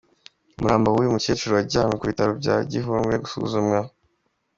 [0.57, 3.79] Umurambo w’uyu mukecuru wajyanywe ku bitaro bya Gihundwe gusuzumwa.